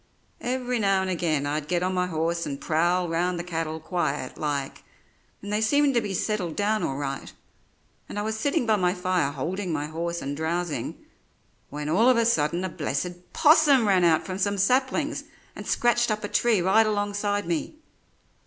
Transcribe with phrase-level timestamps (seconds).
[0.41, 4.35] Every now and again I'd get on my horse and prowl round the cattle quiet
[4.35, 4.83] like,
[5.43, 7.31] and they seemed to be settled down all right,
[8.09, 10.97] and I was sitting by my fire holding my horse and drowsing,
[11.69, 15.25] when all of a sudden a blessed 'possum ran out from some saplings
[15.55, 17.75] and scratched up a tree right alongside me.